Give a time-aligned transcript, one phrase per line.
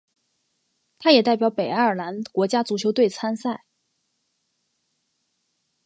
[0.97, 3.65] 他也代表北爱尔兰国家足球队参赛。